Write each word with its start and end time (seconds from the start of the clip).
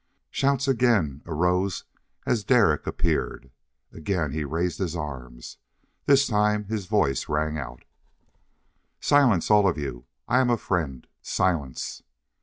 Shouts 0.31 0.67
again 0.67 1.21
arose 1.27 1.83
as 2.25 2.43
Derek 2.43 2.87
appeared. 2.87 3.51
Again 3.93 4.31
he 4.31 4.43
raised 4.43 4.79
his 4.79 4.95
arms. 4.95 5.59
This 6.07 6.25
time 6.25 6.63
his 6.63 6.87
voice 6.87 7.29
rang 7.29 7.59
out. 7.59 7.83
"Silence 8.99 9.51
all 9.51 9.67
of 9.67 9.77
you! 9.77 10.05
I 10.27 10.39
am 10.39 10.49
a 10.49 10.57
friend! 10.57 11.05
Silence!" 11.21 12.01